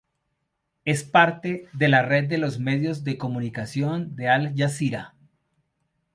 Es 0.83 1.03
parte 1.03 1.69
de 1.73 1.87
la 1.87 2.01
red 2.01 2.27
de 2.27 2.39
medios 2.59 3.03
de 3.03 3.19
comunicación 3.19 4.15
de 4.15 4.29
Al 4.29 4.55
Jazeera. 4.55 5.13